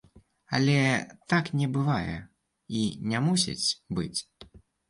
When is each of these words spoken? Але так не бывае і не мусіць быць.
Але 0.59 0.77
так 1.33 1.51
не 1.59 1.67
бывае 1.77 2.17
і 2.81 2.85
не 3.13 3.19
мусіць 3.27 3.71
быць. 3.95 4.19